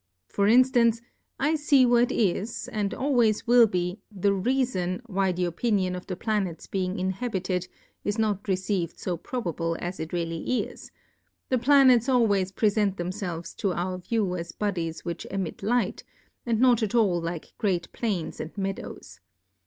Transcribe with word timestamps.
For 0.25 0.47
Inftance, 0.47 0.99
I 1.39 1.55
fee 1.55 1.85
what 1.85 2.11
is, 2.11 2.67
and 2.73 2.91
always 2.91 3.45
will 3.45 3.67
be, 3.67 3.99
theReafon, 4.19 5.01
why 5.05 5.31
the 5.31 5.45
Opinion 5.45 5.93
of 5.95 6.07
the 6.07 6.15
Planets 6.15 6.65
being 6.65 6.95
Inha 6.95 7.29
bited, 7.31 7.67
is 8.03 8.17
not 8.17 8.47
received 8.47 8.99
fo 8.99 9.15
probable 9.15 9.77
as 9.79 9.99
it 9.99 10.11
really 10.11 10.63
is: 10.63 10.89
The 11.49 11.59
Planets 11.59 12.09
always 12.09 12.51
prefent 12.51 12.95
themfelves 12.95 13.55
to 13.57 13.73
our 13.73 13.99
View 13.99 14.35
as 14.35 14.53
Bodies 14.53 15.05
which 15.05 15.27
emit 15.29 15.61
Light; 15.61 16.03
and 16.47 16.59
not 16.59 16.81
at 16.81 16.95
all 16.95 17.21
like 17.21 17.53
great 17.59 17.91
Plains 17.91 18.39
and 18.39 18.57
Meadows. 18.57 19.19